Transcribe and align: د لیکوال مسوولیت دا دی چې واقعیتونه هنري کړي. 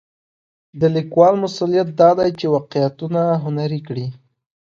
د 0.79 0.81
لیکوال 0.95 1.33
مسوولیت 1.43 1.89
دا 2.01 2.09
دی 2.19 2.29
چې 2.39 2.45
واقعیتونه 2.55 3.21
هنري 3.43 3.79
کړي. 3.87 4.07